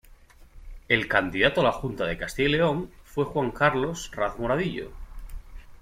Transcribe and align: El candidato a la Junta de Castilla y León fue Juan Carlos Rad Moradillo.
El 0.87 1.07
candidato 1.07 1.61
a 1.61 1.63
la 1.63 1.71
Junta 1.71 2.05
de 2.07 2.17
Castilla 2.17 2.49
y 2.49 2.51
León 2.53 2.89
fue 3.05 3.23
Juan 3.25 3.51
Carlos 3.51 4.09
Rad 4.15 4.35
Moradillo. 4.39 4.91